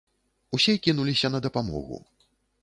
[0.55, 2.03] Усе кінуліся на дапамогу.